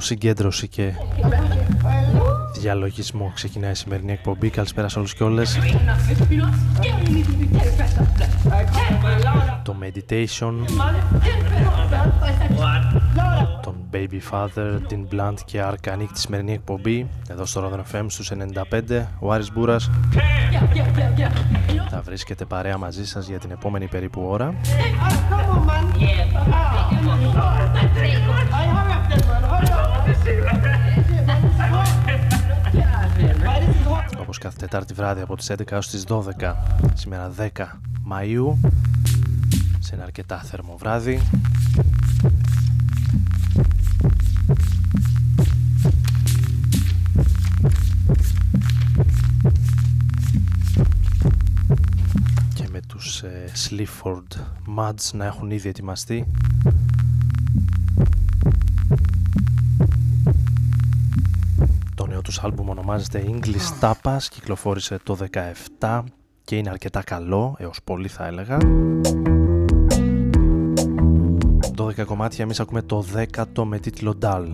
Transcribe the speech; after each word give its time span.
Συγκέντρωση 0.00 0.68
και 0.68 0.92
διαλογισμό 2.58 3.32
ξεκινάει 3.34 3.70
η 3.70 3.74
σημερινή 3.74 4.12
εκπομπή. 4.12 4.50
Καλησπέρα 4.50 4.88
σε 4.88 4.98
όλους 4.98 5.14
και 5.14 5.22
όλες. 5.22 5.58
Το 9.62 9.76
Meditation, 9.82 10.52
τον 13.62 13.74
Baby 13.92 14.20
Father, 14.30 14.80
την 14.86 15.08
Blunt 15.12 15.34
και 15.44 15.62
Ark 15.64 15.88
ανοίγει 15.90 16.12
τη 16.12 16.20
σημερινή 16.20 16.52
εκπομπή 16.52 17.06
εδώ 17.28 17.44
στο 17.44 17.70
Rodon 17.70 17.96
FM 17.96 18.04
στους 18.08 18.30
95. 18.30 19.06
Ο 19.18 19.32
Άρης 19.32 19.52
Μπούρας 19.52 19.90
θα 21.90 22.00
βρίσκεται 22.00 22.44
παρέα 22.44 22.78
μαζί 22.78 23.06
σας 23.06 23.28
για 23.28 23.38
την 23.38 23.50
επόμενη 23.50 23.86
περίπου 23.86 24.26
ώρα. 24.28 24.54
Τετάρτη 34.38 34.94
βράδυ 34.94 35.20
από 35.20 35.36
τις 35.36 35.50
11 35.50 35.72
έως 35.72 35.88
τις 35.88 36.04
12 36.08 36.54
σήμερα 36.94 37.32
10 37.38 37.48
Μαΐου. 38.10 38.56
Σε 39.78 39.94
ένα 39.94 40.02
αρκετά 40.02 40.38
θερμό 40.38 40.76
βράδυ. 40.76 41.20
Και 52.54 52.68
με 52.70 52.80
τους 52.80 53.22
ε, 53.22 53.52
Sleaford 53.68 54.40
Muds 54.78 55.10
να 55.12 55.24
έχουν 55.24 55.50
ήδη 55.50 55.68
ετοιμαστεί 55.68 56.26
Το 61.98 62.06
νέο 62.06 62.20
τους 62.38 62.46
άλμπουμ 62.46 62.68
ονομάζεται 62.68 63.24
English 63.26 63.80
Tapas, 63.80 64.22
κυκλοφόρησε 64.30 64.98
το 65.02 65.16
17 65.78 66.02
και 66.44 66.56
είναι 66.56 66.70
αρκετά 66.70 67.02
καλό, 67.02 67.54
έως 67.58 67.78
πολύ 67.84 68.08
θα 68.08 68.26
έλεγα. 68.26 68.56
12 71.76 72.04
κομμάτια, 72.04 72.44
εμείς 72.44 72.60
ακούμε 72.60 72.82
το 72.82 73.04
10ο 73.14 73.64
με 73.64 73.78
τίτλο 73.78 74.14
Dull. 74.20 74.46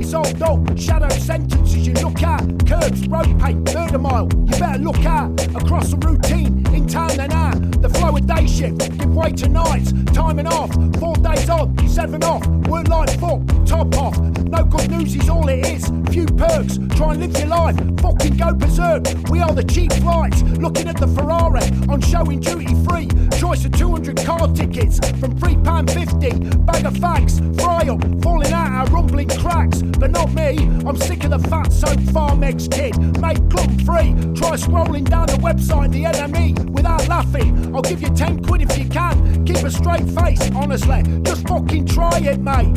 It's 0.00 0.14
all 0.14 0.32
dope. 0.42 0.64
Shadow 0.86 1.12
sentences 1.28 1.86
you 1.86 1.94
look 2.04 2.20
at. 2.34 2.42
Curbs, 2.68 3.00
road 3.12 3.30
paint, 3.42 3.58
murder 3.74 4.02
mile. 4.06 4.28
You 4.48 4.54
better 4.62 4.82
look 4.88 5.02
at. 5.18 5.28
Across 5.60 5.86
the 5.92 5.98
routine, 6.08 6.52
in 6.66 6.67
town 6.88 7.20
and 7.20 7.32
out. 7.32 7.82
The 7.82 7.88
flow 7.88 8.16
of 8.16 8.26
day 8.26 8.46
shift, 8.46 8.78
give 8.78 9.14
way 9.14 9.30
to 9.32 9.48
nights. 9.48 9.92
Time 10.12 10.38
and 10.38 10.48
off, 10.48 10.72
four 10.98 11.14
days 11.16 11.48
on, 11.50 11.76
seven 11.88 12.22
off. 12.24 12.46
Work 12.68 12.88
like 12.88 13.10
fuck, 13.20 13.40
top 13.66 13.96
off. 13.96 14.18
No 14.18 14.64
good 14.64 14.90
news 14.90 15.14
is 15.14 15.28
all 15.28 15.48
it 15.48 15.66
is. 15.66 15.86
Few 16.10 16.26
perks, 16.26 16.78
try 16.96 17.12
and 17.12 17.20
live 17.20 17.36
your 17.38 17.48
life. 17.48 17.76
Fucking 18.00 18.36
go 18.36 18.54
berserk. 18.54 19.04
We 19.30 19.40
are 19.40 19.52
the 19.52 19.64
cheap 19.64 19.92
flights. 19.94 20.42
Looking 20.42 20.88
at 20.88 20.96
the 20.96 21.08
Ferrari 21.08 21.64
on 21.88 22.00
show 22.00 22.24
in 22.24 22.40
duty 22.40 22.74
free. 22.84 23.08
Choice 23.38 23.64
of 23.64 23.72
200 23.72 24.16
car 24.24 24.48
tickets 24.54 24.98
from 25.20 25.38
£3.50. 25.38 26.66
Bag 26.66 26.86
of 26.86 26.94
fags, 26.94 27.60
fry 27.60 27.88
up, 27.88 28.22
falling 28.22 28.52
out 28.52 28.70
our 28.72 28.86
rumbling 28.86 29.28
cracks 29.28 29.82
but 29.98 30.12
not 30.12 30.32
me. 30.32 30.56
I'm 30.86 30.96
sick 30.96 31.24
of 31.24 31.30
the 31.30 31.48
fat 31.48 31.72
soap 31.72 32.00
farm 32.12 32.42
eggs 32.44 32.68
kid. 32.68 32.96
Make 33.20 33.48
gluten 33.48 33.78
free. 33.80 34.14
Try 34.34 34.56
scrolling 34.56 35.08
down 35.08 35.26
the 35.26 35.34
website, 35.34 35.90
the 35.90 36.04
NME, 36.04 36.70
without 36.78 37.08
laughing. 37.08 37.74
I'll 37.74 37.82
give 37.82 38.00
you 38.00 38.08
10 38.08 38.44
quid 38.44 38.62
if 38.62 38.78
you 38.78 38.88
can. 38.88 39.44
Keep 39.44 39.56
a 39.56 39.70
straight 39.70 40.08
face, 40.10 40.50
honestly. 40.54 41.02
Just 41.22 41.46
fucking 41.48 41.86
try 41.86 42.18
it, 42.18 42.38
mate. 42.40 42.72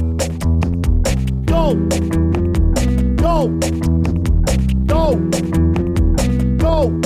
Go. 1.45 1.75
Go. 3.25 3.47
Go. 4.87 5.15
Go. 6.57 7.01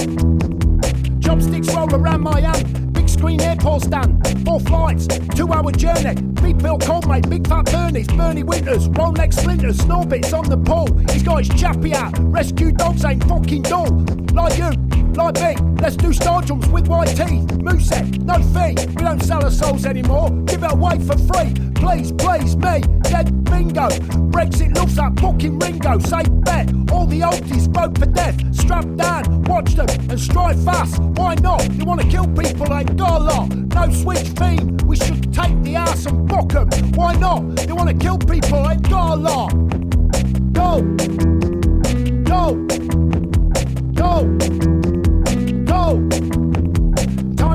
Chopsticks 1.19 1.73
roll 1.75 1.93
around 1.93 2.21
my 2.21 2.39
hand. 2.39 2.93
Big 2.93 3.09
screen 3.09 3.41
airport 3.41 3.83
stand. 3.83 4.25
Four 4.45 4.61
flights, 4.61 5.07
two 5.35 5.51
hour 5.51 5.71
journey. 5.71 6.15
Big 6.41 6.57
Bill 6.59 6.77
Coldmate, 6.77 7.29
Big 7.29 7.45
Fat 7.45 7.65
Bernie's, 7.65 8.07
Bernie 8.07 8.43
Winters, 8.43 8.87
Rolex 8.89 9.33
Splinters, 9.33 9.77
Snorbits 9.79 10.31
on 10.37 10.47
the 10.47 10.57
pole. 10.57 10.87
He's 11.11 11.23
got 11.23 11.43
his 11.43 11.49
chappy 11.59 11.93
out. 11.93 12.13
Rescue 12.19 12.71
dogs 12.71 13.03
ain't 13.03 13.23
fucking 13.25 13.63
dull. 13.63 14.05
Like 14.33 14.57
you, 14.57 14.71
like 15.15 15.35
me. 15.35 15.55
Let's 15.81 15.95
do 15.95 16.13
star 16.13 16.41
jumps 16.41 16.67
with 16.67 16.87
white 16.87 17.15
teeth. 17.15 17.51
Moosehead, 17.57 18.23
no 18.23 18.35
fee. 18.35 18.75
We 18.95 19.03
don't 19.03 19.21
sell 19.21 19.43
our 19.43 19.51
souls 19.51 19.85
anymore. 19.85 20.29
Give 20.45 20.63
it 20.63 20.71
away 20.71 20.99
for 20.99 21.17
free. 21.17 21.53
Please, 21.75 22.11
please, 22.11 22.55
me. 22.55 22.81
Dead 23.01 23.43
bingo. 23.45 23.89
Brexit 24.31 24.75
loves 24.75 24.95
that 24.95 25.19
fucking 25.19 25.59
Ringo. 25.59 25.99
Say 25.99 26.23
bet. 26.29 26.69
All 26.91 27.05
the 27.05 27.21
oldies 27.21 27.67
vote 27.67 27.97
for 27.97 28.05
death. 28.05 28.35
Strap 28.55 28.85
down, 28.95 29.43
watch 29.43 29.75
them, 29.75 29.87
and 30.09 30.19
strive 30.19 30.63
fast. 30.63 30.99
Why 30.99 31.35
not? 31.35 31.71
You 31.73 31.85
wanna 31.85 32.09
kill 32.09 32.27
people, 32.27 32.73
ain't 32.73 32.95
got 32.97 33.21
a 33.21 33.23
lot. 33.23 33.55
No 33.55 33.89
switch 33.91 34.27
theme. 34.29 34.77
We 34.85 34.95
should 34.95 35.33
take 35.33 35.61
the 35.63 35.75
ass 35.75 36.05
and 36.05 36.29
fuck 36.29 36.49
them. 36.49 36.69
Why 36.93 37.15
not? 37.15 37.55
They 37.55 37.73
wanna 37.73 37.93
kill 37.93 38.17
people, 38.17 38.69
ain't 38.69 38.89
got 38.89 39.13
a 39.13 39.21
lot. 39.21 39.51
Go! 40.53 40.81
Go! 42.23 42.65
Go! 43.93 44.74
Go! 45.95 46.44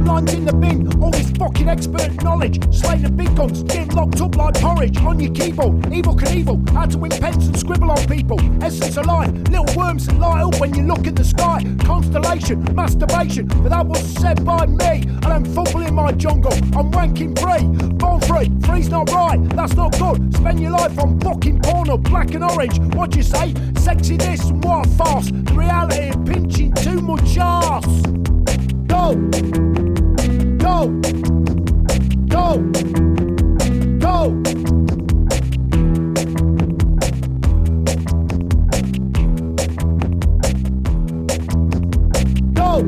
Timelines 0.00 0.32
in 0.32 0.46
the 0.46 0.52
bin, 0.54 1.02
all 1.02 1.10
this 1.10 1.30
fucking 1.32 1.68
expert 1.68 2.22
knowledge. 2.22 2.58
Slaying 2.74 3.02
the 3.02 3.10
big 3.10 3.36
guns, 3.36 3.62
getting 3.64 3.90
locked 3.90 4.18
up 4.22 4.34
like 4.34 4.54
porridge 4.54 4.96
on 5.02 5.20
your 5.20 5.30
keyboard. 5.34 5.92
Evil 5.92 6.14
can 6.14 6.38
evil, 6.38 6.62
how 6.72 6.86
to 6.86 6.96
win 6.96 7.10
pens 7.10 7.46
and 7.46 7.58
scribble 7.58 7.90
on 7.90 8.06
people. 8.06 8.40
Essence 8.64 8.96
of 8.96 9.04
life, 9.04 9.30
little 9.50 9.66
worms 9.76 10.06
that 10.06 10.16
light 10.16 10.40
up 10.42 10.58
when 10.58 10.72
you 10.72 10.84
look 10.84 11.06
at 11.06 11.16
the 11.16 11.24
sky. 11.24 11.62
Constellation, 11.84 12.64
masturbation, 12.74 13.46
but 13.46 13.68
that 13.68 13.84
was 13.84 14.02
said 14.14 14.42
by 14.42 14.64
me. 14.64 15.02
And 15.02 15.26
I'm 15.26 15.44
football 15.44 15.82
in 15.82 15.94
my 15.94 16.12
jungle, 16.12 16.54
I'm 16.54 16.90
wanking 16.92 17.38
free. 17.38 17.66
Born 17.98 18.22
free, 18.22 18.50
free's 18.66 18.88
not 18.88 19.10
right, 19.10 19.38
that's 19.50 19.74
not 19.74 19.92
good. 19.98 20.34
Spend 20.34 20.60
your 20.60 20.70
life 20.70 20.98
on 20.98 21.20
fucking 21.20 21.60
porn 21.60 21.90
or 21.90 21.98
black 21.98 22.32
and 22.32 22.42
orange. 22.42 22.78
What 22.94 23.14
you 23.14 23.22
say? 23.22 23.52
Sexy 23.76 24.16
this 24.16 24.48
and 24.48 24.64
what 24.64 24.86
a 24.86 24.90
farce. 24.92 25.30
The 25.30 25.52
reality 25.52 26.08
of 26.08 26.24
pinching 26.24 26.72
too 26.72 27.02
much 27.02 27.36
ass. 27.36 27.84
Go! 28.86 29.69
Go! 30.70 30.86
Go! 32.28 32.62
Go! 33.98 34.30
Go! 42.54 42.80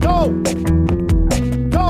Go! 0.00 0.32
Go! 1.70 1.88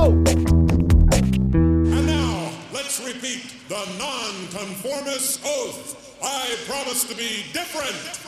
And 1.88 2.06
now, 2.06 2.50
let's 2.74 3.00
repeat 3.00 3.54
the 3.70 3.82
nonconformist 3.98 5.40
oath. 5.46 6.18
I 6.22 6.54
promise 6.66 7.04
to 7.04 7.16
be 7.16 7.44
different. 7.54 8.23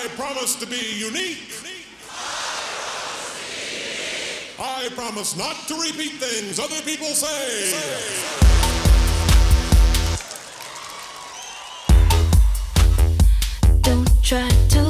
I 0.00 0.06
promise 0.10 0.54
to 0.54 0.66
be 0.66 0.76
unique. 0.96 1.52
I 4.60 4.88
promise 4.94 5.36
not 5.36 5.56
to 5.66 5.74
repeat 5.74 6.12
things 6.20 6.60
other 6.60 6.80
people 6.82 7.08
say. 7.08 7.74
Don't 13.82 14.22
try 14.22 14.48
to 14.48 14.87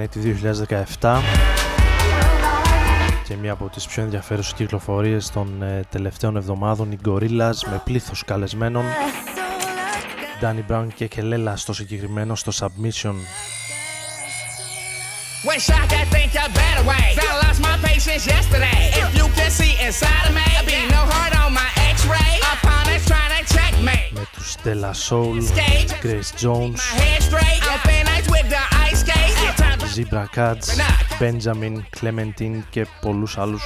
έτη 0.00 0.38
2007 1.00 1.18
και 3.30 3.36
μια 3.36 3.52
από 3.52 3.68
τις 3.68 3.86
πιο 3.86 4.02
ενδιαφέρουσες 4.02 4.52
κυκλοφορίες 4.52 5.30
των 5.30 5.62
ε, 5.62 5.82
τελευταίων 5.90 6.36
εβδομάδων 6.36 6.92
η 6.92 6.98
Gorillas 7.06 7.58
με 7.70 7.80
πλήθος 7.84 8.24
καλεσμένων, 8.24 8.84
Danny 10.40 10.72
Brown 10.72 10.86
και 10.94 11.04
η 11.04 11.08
Κελέλα 11.08 11.56
στο 11.56 11.72
συγκεκριμένο 11.72 12.34
στο 12.34 12.52
Submission. 12.58 13.14
Με 24.12 24.26
τους 24.32 24.54
Τέλας 24.62 25.10
Ούλο, 25.10 25.42
Grace 26.02 26.44
Jones. 26.44 26.78
Τζίπρα 29.90 30.28
Κάτ, 30.32 30.64
Μπεντζαμιν, 31.18 31.84
Κλεμεντίν 31.90 32.64
και 32.70 32.86
πολλούς 33.00 33.38
άλλους. 33.38 33.62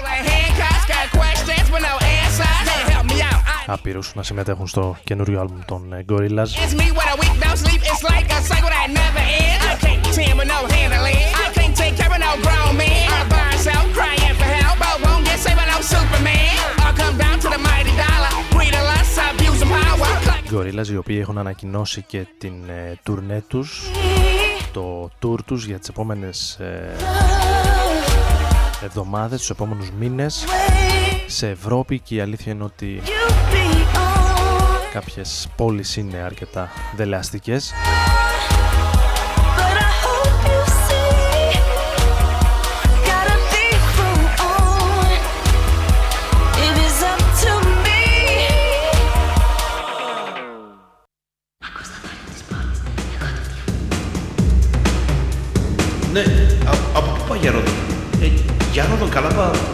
Απειλούν 3.66 4.02
να 4.14 4.22
συμμετέχουν 4.22 4.66
στο 4.66 4.96
καινούριο 5.04 5.40
άλμπουμ 5.40 5.60
των 5.66 5.92
ε, 5.92 6.04
Γκorilla. 6.12 6.46
Οι 20.74 20.92
οι 20.92 20.96
οποίοι 20.96 21.18
έχουν 21.20 21.38
ανακοινώσει 21.38 22.02
και 22.02 22.26
την 22.38 22.68
ε, 22.68 22.98
τουρνέ 23.02 23.44
τους 23.48 23.90
το 24.74 25.10
tour 25.22 25.38
τους 25.46 25.66
για 25.66 25.78
τις 25.78 25.88
επόμενες 25.88 26.54
ε, 26.54 26.96
εβδομάδες, 28.84 29.38
τους 29.38 29.50
επόμενους 29.50 29.90
μήνες 29.90 30.44
σε 31.26 31.48
Ευρώπη 31.48 31.98
και 31.98 32.14
η 32.14 32.20
αλήθεια 32.20 32.52
είναι 32.52 32.64
ότι 32.64 33.02
κάποιες 34.92 35.48
πόλεις 35.56 35.96
είναι 35.96 36.16
αρκετά 36.16 36.68
δελεαστικές. 36.96 37.72
Α- 57.48 57.50
από 57.50 57.50
πού 57.50 57.50
πάει 57.50 57.50
για 57.50 57.50
Ρόδον. 57.50 57.74
Ε, 58.22 58.28
για 58.72 58.86
Ρόδον 58.90 59.10
καλά 59.10 59.28
πάω. 59.28 59.50
Πάλι 59.50 59.73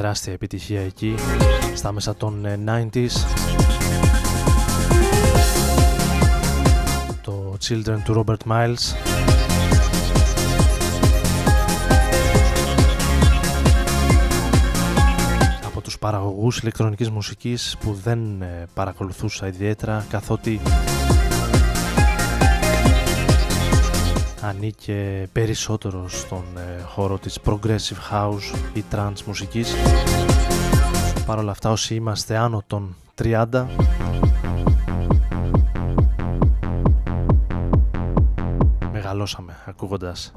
τεράστια 0.00 0.32
επιτυχία 0.32 0.80
εκεί 0.80 1.14
στα 1.74 1.92
μέσα 1.92 2.16
των 2.16 2.44
ε, 2.44 2.58
90s 2.66 3.10
το 7.22 7.56
Children 7.68 7.98
του 8.04 8.24
Robert 8.26 8.50
Miles. 8.52 8.94
Από 15.66 15.80
τους 15.80 15.98
παραγωγούς 15.98 16.58
ηλεκτρονικής 16.58 17.10
μουσικής 17.10 17.76
που 17.80 17.92
δεν 18.04 18.42
ε, 18.42 18.66
παρακολουθούσα 18.74 19.46
ιδιαίτερα 19.46 20.06
καθότι 20.10 20.60
ανήκε 24.40 25.28
περισσότερο 25.32 26.08
στον 26.08 26.44
ε, 26.56 26.69
χώρο 26.94 27.18
της 27.18 27.38
progressive 27.44 28.12
house 28.12 28.56
ή 28.72 28.84
trance 28.92 29.22
μουσικής. 29.26 29.74
Παρ' 31.26 31.38
όλα 31.38 31.50
αυτά 31.50 31.70
όσοι 31.70 31.94
είμαστε 31.94 32.36
άνω 32.36 32.62
των 32.66 32.96
30 33.22 33.66
σκαλώσαμε 39.10 39.56
ακούγοντας 39.66 40.32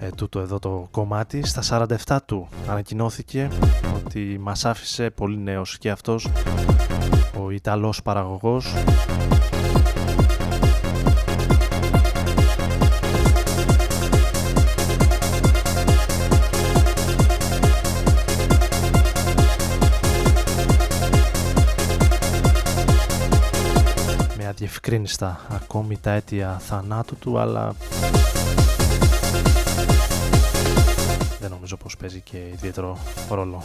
ε, 0.00 0.08
τούτο 0.08 0.40
εδώ 0.40 0.58
το 0.58 0.88
κομμάτι. 0.90 1.46
Στα 1.46 1.86
47 2.06 2.18
του 2.26 2.48
ανακοινώθηκε 2.68 3.48
ότι 3.96 4.38
μας 4.40 4.64
άφησε 4.64 5.10
πολύ 5.10 5.38
νέος 5.38 5.78
και 5.78 5.90
αυτός 5.90 6.28
ο 7.40 7.50
Ιταλός 7.50 8.02
παραγωγός 8.02 8.74
αδιευκρίνιστα 24.90 25.40
ακόμη 25.48 25.98
τα 25.98 26.10
αίτια 26.10 26.58
θανάτου 26.58 27.16
του, 27.16 27.38
αλλά 27.38 27.74
δεν 31.40 31.50
νομίζω 31.50 31.76
πως 31.76 31.96
παίζει 31.96 32.20
και 32.20 32.36
ιδιαίτερο 32.52 32.98
ρόλο. 33.30 33.62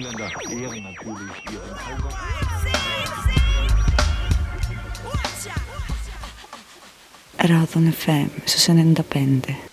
Engländer 0.00 0.32
ehren 0.50 0.82
natürlich 0.82 1.44
ihren 1.52 1.86
Heimat. 1.86 2.14
Radon 7.38 7.92
FM, 7.92 8.30
Susanne 8.46 8.80
Independent. 8.80 9.69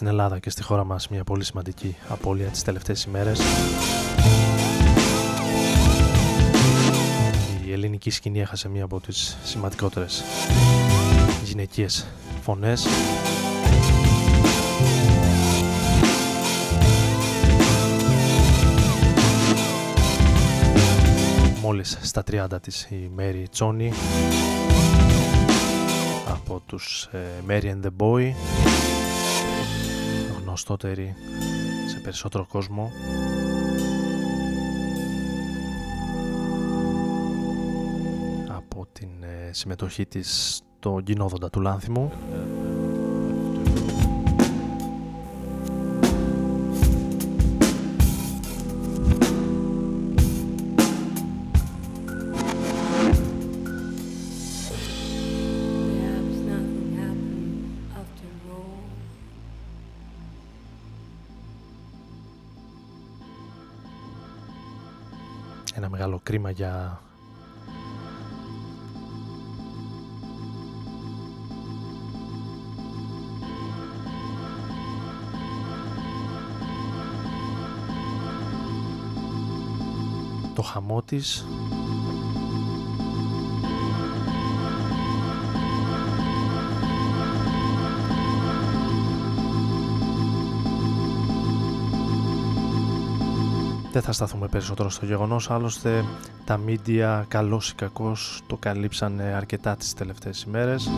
Στην 0.00 0.12
Ελλάδα 0.12 0.38
και 0.38 0.50
στη 0.50 0.62
χώρα 0.62 0.84
μας 0.84 1.08
μια 1.08 1.24
πολύ 1.24 1.44
σημαντική 1.44 1.96
απώλεια 2.08 2.46
τις 2.46 2.62
τελευταίες 2.62 3.04
ημέρες. 3.04 3.40
Η 7.66 7.72
ελληνική 7.72 8.10
σκηνή 8.10 8.40
έχασε 8.40 8.68
μία 8.68 8.84
από 8.84 9.00
τις 9.00 9.38
σημαντικότερες 9.44 10.22
γυναικείες 11.44 12.06
φωνές. 12.42 12.86
Μόλις 21.62 21.98
στα 22.00 22.22
30 22.30 22.60
της 22.62 22.82
η 22.90 23.10
Mary 23.18 23.44
Τσόνι 23.50 23.92
από 26.28 26.62
τους 26.66 27.08
ε, 27.12 27.18
Mary 27.48 27.64
and 27.64 27.80
the 27.84 27.90
Boy 27.98 28.32
γνωστότερη 30.60 31.14
σε 31.86 31.98
περισσότερο 31.98 32.46
κόσμο. 32.46 32.92
Από 38.48 38.86
την 38.92 39.08
ε, 39.22 39.52
συμμετοχή 39.52 40.06
της 40.06 40.60
στο 40.78 41.00
κοινόδοντα 41.04 41.50
του 41.50 41.60
Λάνθιμου 41.60 42.12
μεγάλο 65.88 66.20
κρίμα 66.22 66.50
για 66.50 67.00
το 80.54 80.62
χαμό 80.62 81.02
της 81.02 81.46
Δεν 93.92 94.02
θα 94.02 94.12
σταθούμε 94.12 94.48
περισσότερο 94.48 94.90
στο 94.90 95.06
γεγονός, 95.06 95.50
άλλωστε 95.50 96.04
τα 96.44 96.56
μίντια 96.56 97.24
καλώς 97.28 97.70
ή 97.70 97.74
κακώς 97.74 98.42
το 98.46 98.56
καλύψανε 98.56 99.22
αρκετά 99.22 99.76
τις 99.76 99.94
τελευταίες 99.94 100.42
ημέρες. 100.42 100.90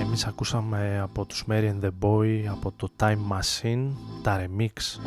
Εμείς 0.00 0.26
ακούσαμε 0.26 1.00
από 1.02 1.24
τους 1.24 1.44
Mary 1.48 1.72
and 1.72 1.84
the 1.84 1.90
Boy, 2.00 2.44
από 2.50 2.72
το 2.76 2.88
Time 3.00 3.18
Machine, 3.30 3.88
τα 4.22 4.40
remix 4.40 5.00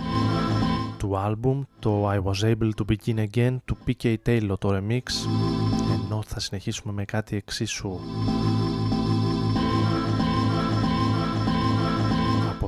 του 0.98 1.12
album, 1.16 1.62
το 1.80 2.10
I 2.12 2.24
Was 2.24 2.56
Able 2.56 2.70
to 2.76 2.84
Begin 2.92 3.26
Again 3.32 3.58
του 3.66 3.78
PK 3.88 4.16
Taylor 4.26 4.56
το 4.60 4.70
remix, 4.70 5.04
ενώ 5.94 6.24
θα 6.26 6.40
συνεχίσουμε 6.40 6.94
με 6.94 7.06
κάτι 7.06 7.36
εξίσου 7.36 8.00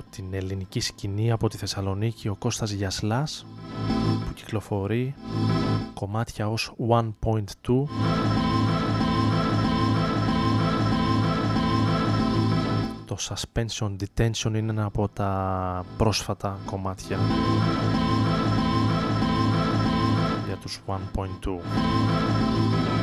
την 0.10 0.34
ελληνική 0.34 0.80
σκηνή 0.80 1.32
από 1.32 1.50
τη 1.50 1.58
Θεσσαλονίκη 1.58 2.28
ο 2.28 2.36
Κώστας 2.40 2.72
Γιασλάς 2.72 3.46
που 4.28 4.34
κυκλοφορεί 4.34 5.16
κομμάτια 5.94 6.50
ως 6.50 6.74
1.2 6.90 7.04
Το 13.06 13.18
Suspension 13.20 13.96
Detention 14.00 14.54
είναι 14.56 14.72
ένα 14.72 14.84
από 14.84 15.10
τα 15.10 15.86
πρόσφατα 15.98 16.60
κομμάτια 16.66 17.20
για 20.46 20.58
τους 20.58 20.82
1.2 20.88 22.99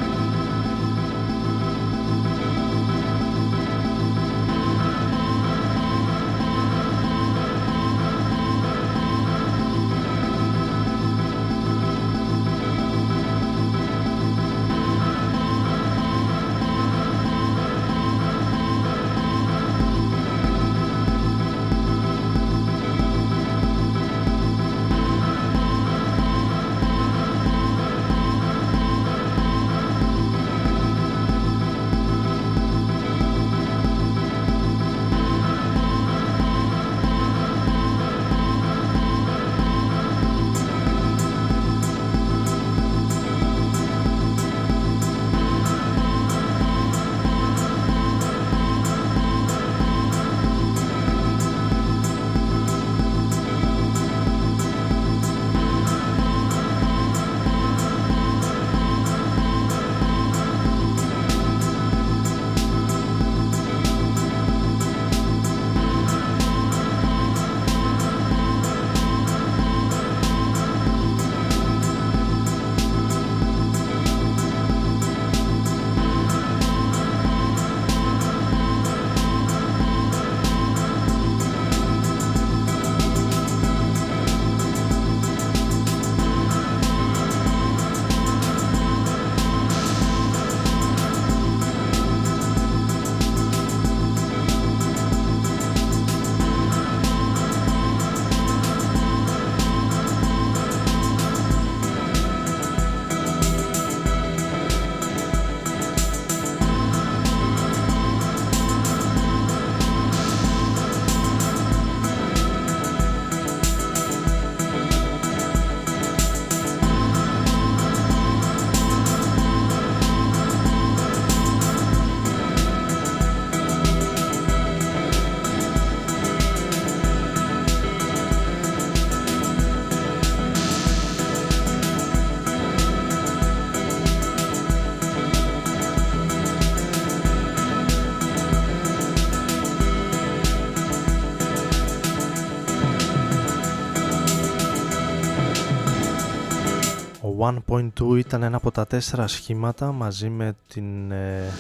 1.2 147.69 148.19
ήταν 148.19 148.43
ένα 148.43 148.57
από 148.57 148.71
τα 148.71 148.87
τέσσερα 148.87 149.27
σχήματα 149.27 149.93
μαζί 149.93 150.29
με 150.29 150.57
την 150.69 151.11
ε, 151.11 151.53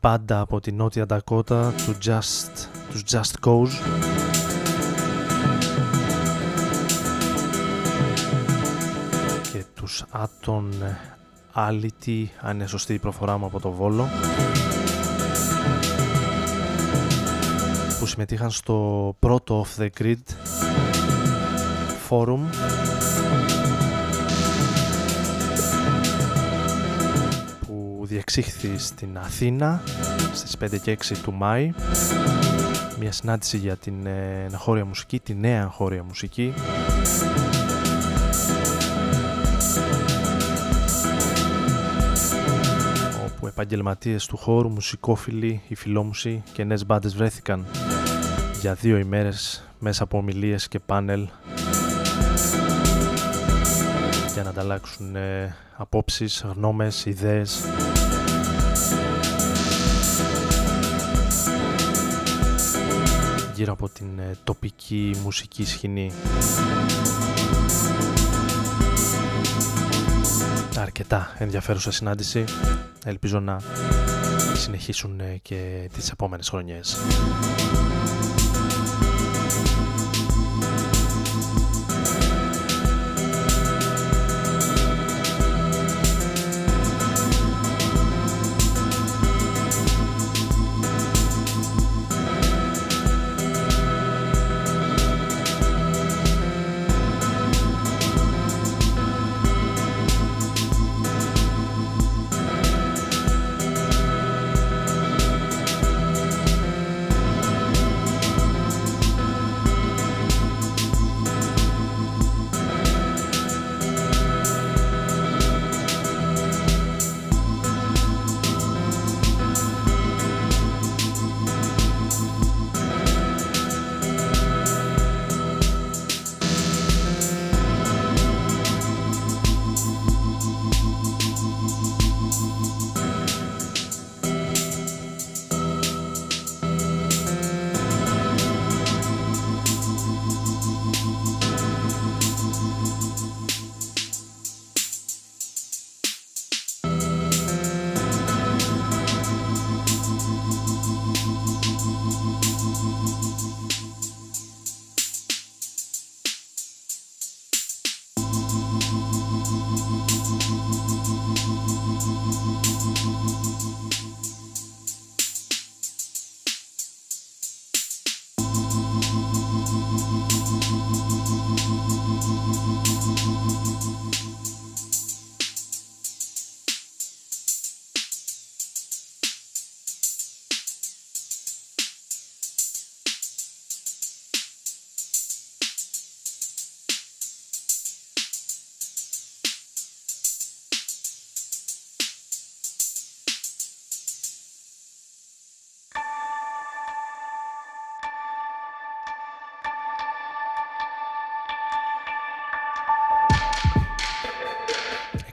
μπάντα 0.00 0.40
από 0.40 0.60
την 0.60 0.76
Νότια 0.76 1.06
Ντακότα 1.06 1.72
του 1.86 1.96
Just, 2.04 2.66
τους 2.90 3.02
Just 3.10 3.46
Cause. 3.46 3.70
Και 9.52 9.64
τους 9.74 10.04
Aton 10.12 10.68
Ality 11.54 12.24
αν 12.40 12.54
είναι 12.54 12.66
σωστή 12.66 12.94
η 12.94 12.98
προφορά 12.98 13.38
μου 13.38 13.46
από 13.46 13.60
το 13.60 13.70
Βόλο. 13.70 14.08
Που 17.98 18.06
συμμετείχαν 18.06 18.50
στο 18.50 19.16
πρώτο 19.18 19.66
Off 19.66 19.82
The 19.82 19.88
Grid 20.00 20.22
Forum 22.08 22.40
διεξήχθη 28.06 28.78
στην 28.78 29.18
Αθήνα 29.18 29.82
στις 30.34 30.56
5 30.64 30.80
και 30.82 30.98
6 31.00 31.16
του 31.22 31.32
Μάη. 31.32 31.72
Μια 33.00 33.12
συνάντηση 33.12 33.56
για 33.56 33.76
την 33.76 34.06
ε, 34.06 34.46
εγχώρια 34.52 34.84
μουσική, 34.84 35.20
τη 35.20 35.34
νέα 35.34 35.62
εγχώρια 35.62 36.02
μουσική. 36.02 36.54
Όπου 43.26 43.46
επαγγελματίες 43.46 44.26
του 44.26 44.36
χώρου, 44.36 44.68
μουσικόφιλοι, 44.68 45.62
οι 45.68 45.74
φιλόμουσοι 45.74 46.42
και 46.52 46.64
νέες 46.64 46.86
μπάντες 46.86 47.14
βρέθηκαν 47.16 47.66
για 48.60 48.74
δύο 48.74 48.96
ημέρες 48.96 49.68
μέσα 49.78 50.02
από 50.02 50.18
ομιλίες 50.18 50.68
και 50.68 50.78
πάνελ 50.78 51.28
για 54.32 54.44
να 54.44 54.50
ανταλλάξουν 54.50 55.16
ε, 55.16 55.56
απόψεις, 55.76 56.44
γνώμες, 56.54 57.04
ιδέες 57.04 57.60
γύρω 63.56 63.72
από 63.72 63.88
την 63.88 64.18
ε, 64.18 64.36
τοπική 64.44 65.16
μουσική 65.22 65.64
σκηνή. 65.64 66.12
Αρκετά 70.78 71.34
ενδιαφέρουσα 71.38 71.90
συνάντηση. 71.90 72.44
Ελπίζω 73.04 73.40
να 73.40 73.60
συνεχίσουν 74.54 75.20
ε, 75.20 75.38
και 75.42 75.90
τις 75.92 76.10
επόμενες 76.10 76.48
χρονιές. 76.48 76.96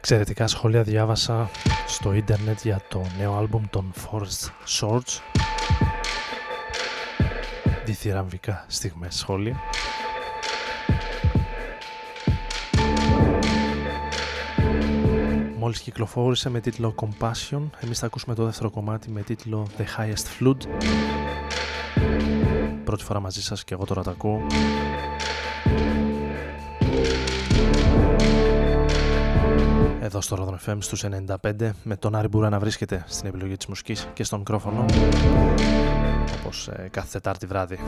Εξαιρετικά 0.05 0.47
σχόλια 0.47 0.83
διάβασα 0.83 1.49
στο 1.87 2.13
ίντερνετ 2.13 2.59
για 2.63 2.81
το 2.87 3.05
νέο 3.17 3.37
άλμπουμ 3.37 3.63
των 3.69 3.93
Forest 3.95 4.49
Swords. 4.79 5.21
Διθυραμβικά 7.85 8.65
στιγμές 8.67 9.15
σχόλια. 9.15 9.59
Μόλις 15.57 15.79
κυκλοφόρησε 15.79 16.49
με 16.49 16.59
τίτλο 16.59 16.95
Compassion, 17.01 17.61
εμείς 17.79 17.99
θα 17.99 18.05
ακούσουμε 18.05 18.35
το 18.35 18.45
δεύτερο 18.45 18.69
κομμάτι 18.69 19.09
με 19.09 19.21
τίτλο 19.21 19.67
The 19.77 19.81
Highest 19.81 20.39
Flood. 20.39 20.57
Πρώτη 22.83 23.03
φορά 23.03 23.19
μαζί 23.19 23.41
σας 23.41 23.63
και 23.63 23.73
εγώ 23.73 23.85
τώρα 23.85 24.03
τα 24.03 24.11
ακούω. 24.11 24.41
εδώ 30.13 30.21
στο 30.21 30.57
Rodon 30.65 30.69
FM 30.69 30.77
στους 30.79 31.05
95 31.43 31.69
με 31.83 31.95
τον 31.95 32.15
Άρη 32.15 32.27
Μπουρά 32.27 32.49
να 32.49 32.59
βρίσκεται 32.59 33.03
στην 33.07 33.27
επιλογή 33.27 33.57
της 33.57 33.65
μουσικής 33.65 34.07
και 34.13 34.23
στο 34.23 34.37
μικρόφωνο 34.37 34.85
όπως 36.39 36.67
ε, 36.67 36.87
κάθε 36.91 37.07
Τετάρτη 37.11 37.45
βράδυ. 37.45 37.79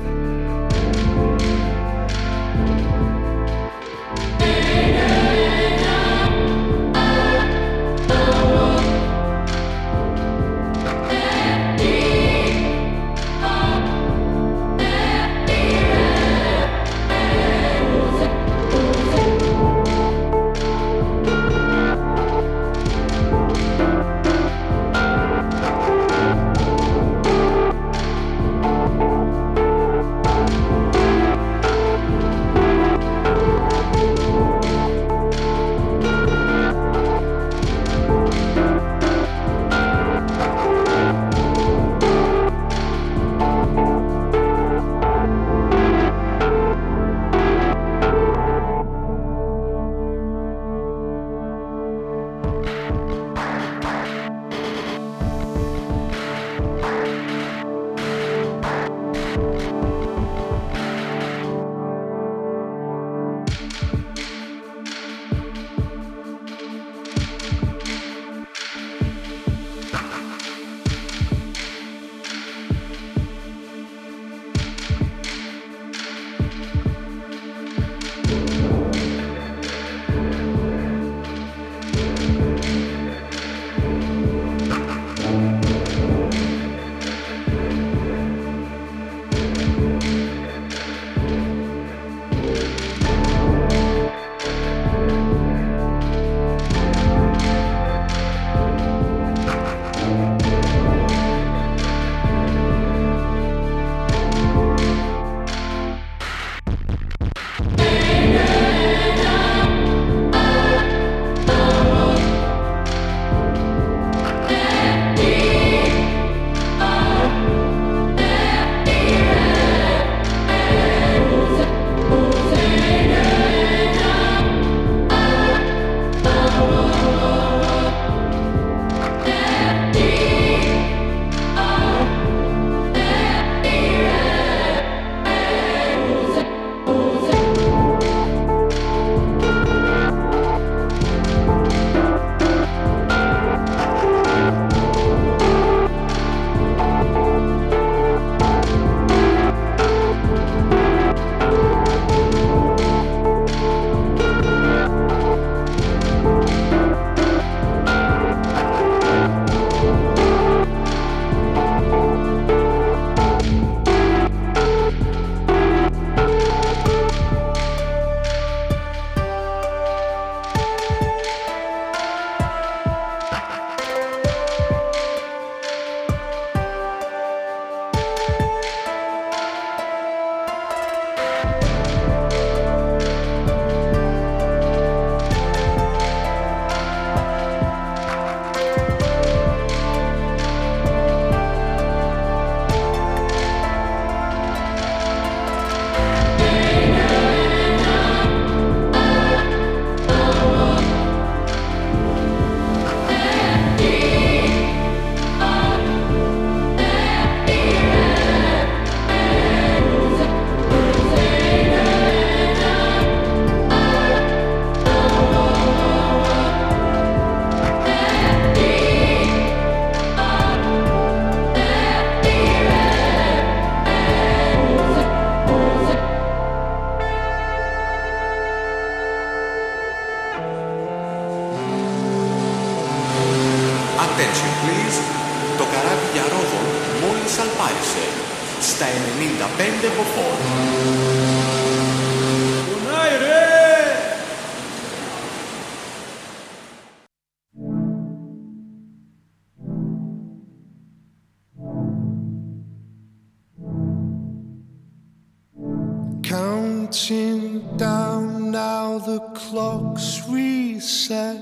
Counting 256.23 257.77
down 257.77 258.51
now, 258.51 258.97
the 258.97 259.19
clock's 259.35 260.27
reset 260.27 261.37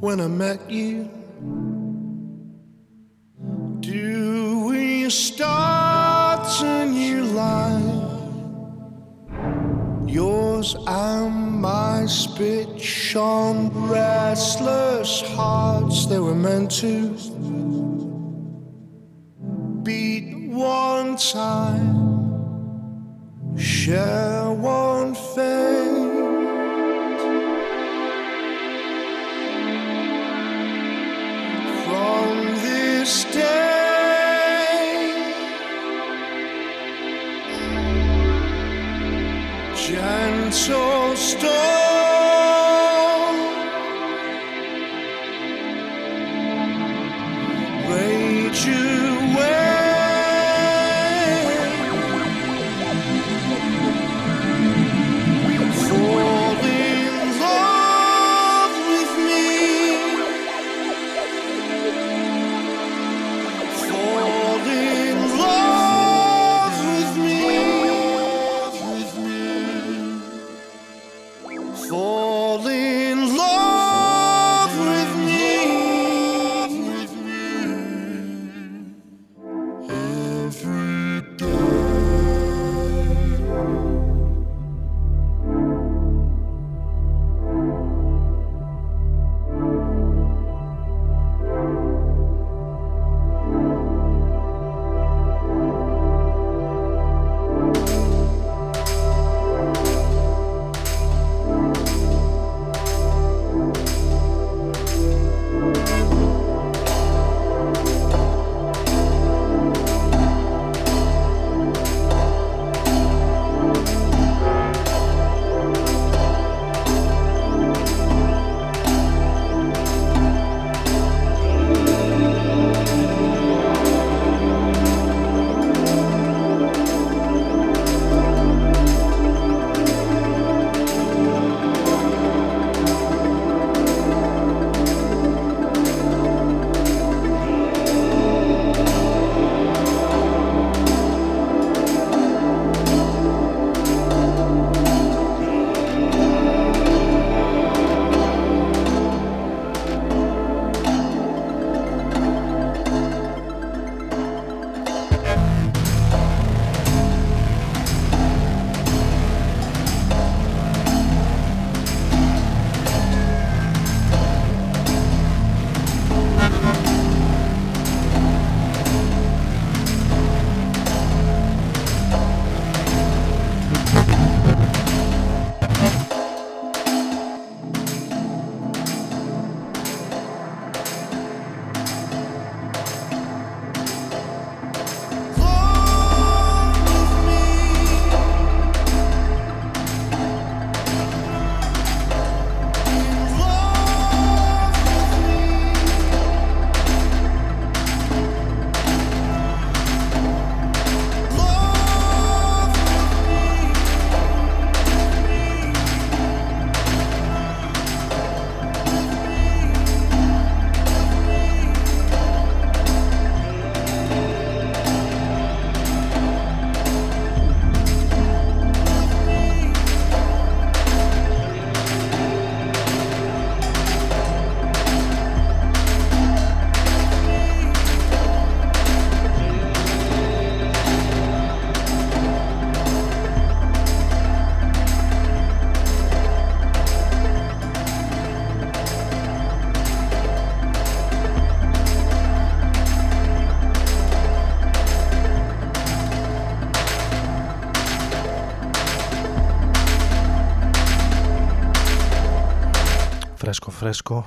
when 0.00 0.20
I 0.20 0.28
met 0.28 0.70
you. 0.70 1.10
Do 3.80 4.64
we 4.66 5.10
start 5.10 5.57
And 10.86 11.60
my 11.60 12.06
spit 12.06 12.80
shone 12.80 13.70
restless 13.88 15.22
hearts 15.22 16.06
they 16.06 16.18
were 16.18 16.34
meant 16.34 16.70
to 16.82 17.14
beat 19.82 20.50
one 20.50 21.16
time 21.16 22.08
share 23.58 24.50
one 24.52 25.14
fate. 25.14 26.18
From 31.84 32.46
this 32.62 33.24
day, 33.32 33.67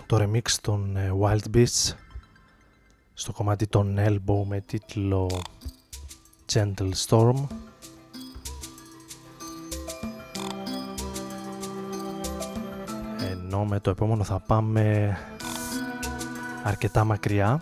το 0.05 0.17
remix 0.17 0.49
των 0.61 0.97
ε, 0.97 1.11
Wild 1.21 1.55
Beasts 1.55 1.93
στο 3.13 3.31
κομμάτι 3.31 3.67
των 3.67 3.95
Elbow 3.99 4.43
με 4.47 4.61
τίτλο 4.61 5.41
Gentle 6.53 6.91
Storm. 7.07 7.47
Ενώ 13.31 13.65
με 13.65 13.79
το 13.79 13.89
επόμενο 13.89 14.23
θα 14.23 14.39
πάμε 14.39 15.17
αρκετά 16.63 17.03
μακριά. 17.03 17.61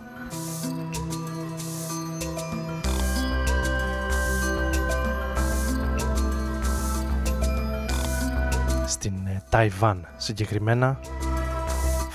Στην 8.86 9.26
ε, 9.26 9.42
Ταϊβάν 9.48 10.06
συγκεκριμένα 10.16 10.98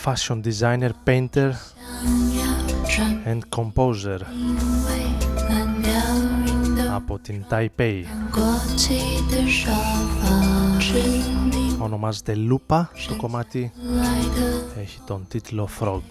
fashion 0.06 0.40
designer, 0.40 0.92
painter 1.04 1.52
and 3.26 3.40
composer 3.58 4.20
από 6.96 7.20
την 7.20 7.46
Taipei. 7.50 8.04
Ονομάζεται 11.80 12.36
Lupa, 12.50 12.84
το 13.08 13.16
κομμάτι 13.18 13.72
έχει 14.82 15.00
τον 15.06 15.26
τίτλο 15.28 15.70
Frog. 15.80 16.02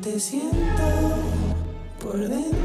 Que 0.00 0.20
siento 0.20 0.56
por 2.00 2.18
dentro. 2.18 2.56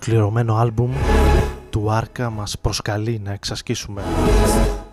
Ολοκληρωμένο 0.00 0.56
άλμπουμ 0.56 0.92
του 1.70 1.90
Άρκα 1.90 2.30
μας 2.30 2.58
προσκαλεί 2.58 3.20
να 3.24 3.32
εξασκήσουμε 3.32 4.02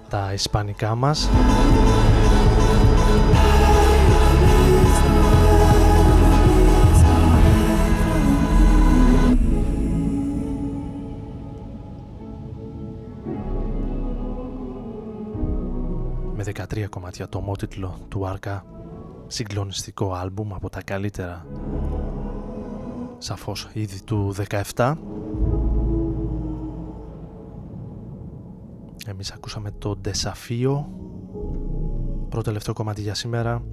τα 0.10 0.34
ισπανικά 0.34 0.95
μας. 0.95 1.30
Με 16.36 16.43
13 16.43 16.86
κομμάτια 16.89 17.30
το 17.30 17.38
ομότιτλο 17.38 17.97
του 18.10 18.28
Άρκα 18.28 18.66
συγκλονιστικό 19.28 20.14
άλμπουμ 20.14 20.53
από 20.53 20.70
τα 20.70 20.82
καλύτερα 20.82 21.45
σαφώς 23.18 23.68
ήδη 23.74 24.01
του 24.03 24.36
17 24.76 24.95
εμείς 29.07 29.32
ακούσαμε 29.32 29.72
το 29.72 29.95
Ντεσαφίο 29.95 30.89
πρώτο 32.30 32.43
τελευταίο 32.43 32.74
κομμάτι 32.74 33.01
για 33.01 33.13
σήμερα. 33.13 33.63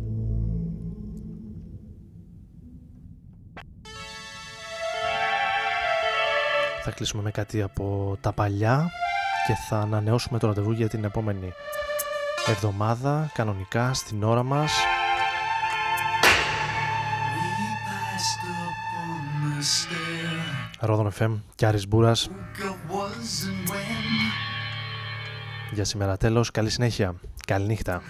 Θα 6.83 6.91
κλείσουμε 6.91 7.23
με 7.23 7.31
κάτι 7.31 7.63
από 7.63 8.17
τα 8.21 8.33
παλιά 8.33 8.91
και 9.47 9.55
θα 9.69 9.79
ανανεώσουμε 9.79 10.39
το 10.39 10.47
ραντεβού 10.47 10.71
για 10.71 10.89
την 10.89 11.05
επόμενη 11.05 11.53
εβδομάδα 12.47 13.31
κανονικά 13.35 13.95
στην 13.95 14.23
ώρα 14.23 14.43
μας 14.43 14.73
Ρόδον 20.85 21.13
FM 21.19 21.41
και 21.55 21.67
Άρης 21.67 21.89
Μπούρας 21.89 22.31
Για 25.73 25.85
σήμερα 25.85 26.17
τέλος, 26.17 26.51
καλή 26.51 26.71
συνέχεια, 26.71 27.15
καλή 27.47 27.67
νύχτα 27.67 28.03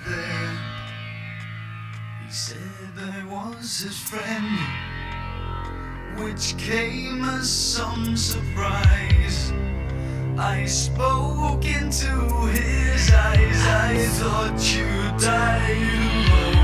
Which 6.24 6.46
came 6.70 7.20
as 7.36 7.46
some 7.74 8.06
surprise. 8.30 9.38
I 10.56 10.64
spoke 10.82 11.64
into 11.78 12.12
his 12.56 13.02
eyes. 13.28 13.60
I 13.90 13.94
thought 14.18 14.60
you 14.74 14.90
died 15.18 16.24
alone 16.32 16.63